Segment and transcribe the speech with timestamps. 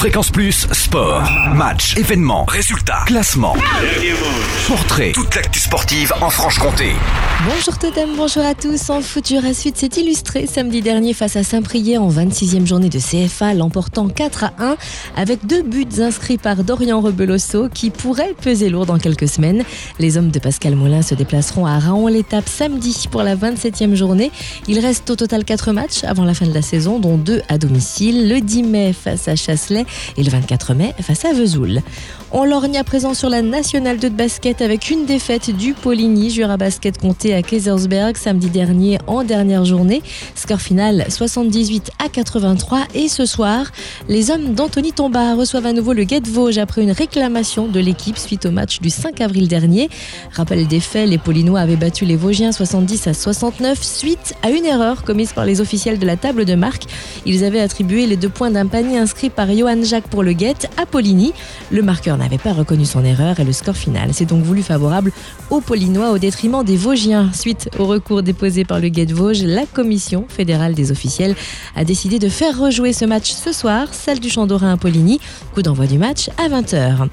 [0.00, 3.54] Fréquence Plus, sport, match, événements, résultats, classement,
[4.66, 6.92] portrait, toute l'actu sportive en Franche-Comté.
[7.46, 8.88] Bonjour Totem, bonjour à tous.
[8.88, 13.52] En foot, Sud s'est illustré samedi dernier face à Saint-Priest en 26e journée de CFA,
[13.52, 14.76] l'emportant 4 à 1
[15.16, 19.64] avec deux buts inscrits par Dorian Rebeloso qui pourrait peser lourd dans quelques semaines.
[19.98, 24.30] Les hommes de Pascal Moulin se déplaceront à Raon-l'Étape samedi pour la 27e journée.
[24.66, 27.58] Il reste au total 4 matchs avant la fin de la saison, dont 2 à
[27.58, 28.30] domicile.
[28.30, 29.84] Le 10 mai face à Chasselet
[30.16, 31.80] et le 24 mai face à Vesoul.
[32.32, 36.30] On lorgne à présent sur la nationale 2 de basket avec une défaite du Poligny.
[36.30, 40.02] Jura Basket compté à Kaisersberg samedi dernier en dernière journée.
[40.34, 42.80] Score final 78 à 83.
[42.94, 43.66] Et ce soir,
[44.08, 48.18] les hommes d'Anthony Tomba reçoivent à nouveau le Guet Vosges après une réclamation de l'équipe
[48.18, 49.88] suite au match du 5 avril dernier.
[50.32, 54.64] Rappel des faits, les Polinois avaient battu les Vosgiens 70 à 69 suite à une
[54.64, 56.84] erreur commise par les officiels de la table de marque.
[57.26, 60.68] Ils avaient attribué les deux points d'un panier inscrit par Johan Jacques pour le Guet
[60.76, 61.32] à Poligny.
[61.70, 65.12] Le marqueur n'avait pas reconnu son erreur et le score final s'est donc voulu favorable
[65.50, 67.30] aux Polinois au détriment des Vosgiens.
[67.32, 71.34] Suite au recours déposé par le Guet Vosges, la commission fédérale des officiels
[71.76, 75.20] a décidé de faire rejouer ce match ce soir, celle du Chandorin à Poligny.
[75.54, 77.08] Coup d'envoi du match à 20h.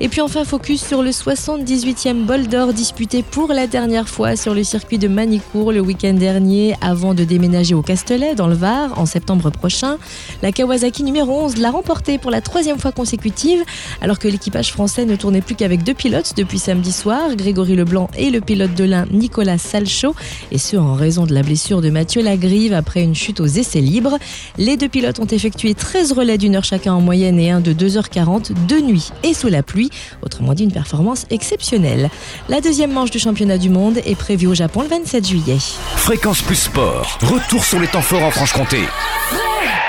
[0.00, 4.54] Et puis enfin, focus sur le 78e bol d'or disputé pour la dernière fois sur
[4.54, 8.98] le circuit de Manicourt le week-end dernier avant de déménager au Castellet dans le Var
[8.98, 9.98] en septembre prochain.
[10.42, 13.62] La Kawasaki numéro 11 l'a remporté pour la troisième fois consécutive
[14.00, 18.08] alors que l'équipage français ne tournait plus qu'avec deux pilotes depuis samedi soir, Grégory Leblanc
[18.16, 20.14] et le pilote de l'Ain Nicolas Salchaud,
[20.52, 23.80] et ce en raison de la blessure de Mathieu Lagrive après une chute aux essais
[23.80, 24.18] libres.
[24.58, 27.72] Les deux pilotes ont effectué 13 relais d'une heure chacun en moyenne et un de
[27.72, 29.90] 2h40 de nuit et sous la pluie,
[30.22, 32.10] autrement dit une performance exceptionnelle.
[32.48, 35.58] La deuxième manche du championnat du monde est prévue au Japon le 27 juillet.
[35.96, 38.78] Fréquence Plus Sport, retour sur les temps forts en Franche-Comté.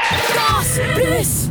[0.04, 1.50] Fréquence Plus